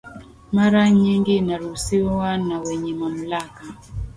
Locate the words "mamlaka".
2.93-3.63